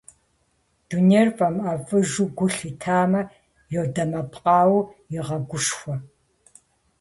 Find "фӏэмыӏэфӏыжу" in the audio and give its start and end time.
1.37-2.27